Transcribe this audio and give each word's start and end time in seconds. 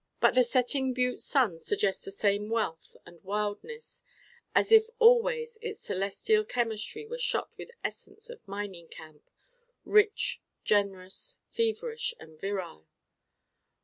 But 0.19 0.33
the 0.33 0.43
setting 0.43 0.93
Butte 0.95 1.19
sun 1.19 1.59
suggests 1.59 2.03
the 2.03 2.09
same 2.09 2.49
wealth 2.49 2.95
and 3.05 3.23
wildness 3.23 4.01
as 4.55 4.71
if 4.71 4.85
always 4.97 5.59
its 5.61 5.79
celestial 5.79 6.43
chemistry 6.43 7.05
were 7.05 7.19
shot 7.19 7.51
with 7.55 7.69
essence 7.83 8.27
of 8.27 8.47
mining 8.47 8.87
camp: 8.87 9.29
rich, 9.85 10.41
generous, 10.63 11.37
feverish 11.51 12.15
and 12.19 12.39
virile. 12.41 12.87